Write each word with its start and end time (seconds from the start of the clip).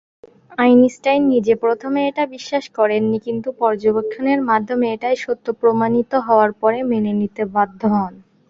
Einstein 0.57 1.21
নিজে 1.33 1.53
প্রথমে 1.63 1.99
এটা 2.09 2.23
বিশ্বাস 2.35 2.65
করেননি, 2.77 3.17
কিন্তু 3.27 3.49
পর্যবেক্ষণের 3.61 4.39
মাধ্যমে 4.49 4.85
এটাই 4.95 5.15
সত্য 5.17 5.45
প্রমাণিত 5.61 6.11
হওয়ার 6.27 6.51
পর 6.55 6.73
মেনে 6.91 7.13
নিতে 7.21 7.43
বাধ্য 7.55 7.81
হন। 7.93 8.13